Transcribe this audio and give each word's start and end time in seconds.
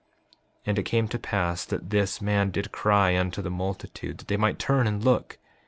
5:37 0.61 0.61
And 0.65 0.79
it 0.79 0.83
came 0.85 1.07
to 1.09 1.19
pass 1.19 1.63
that 1.65 1.91
this 1.91 2.19
man 2.23 2.49
did 2.49 2.71
cry 2.71 3.15
unto 3.15 3.39
the 3.39 3.51
multitude, 3.51 4.17
that 4.17 4.29
they 4.29 4.35
might 4.35 4.57
turn 4.57 4.87
and 4.87 5.03
look. 5.03 5.37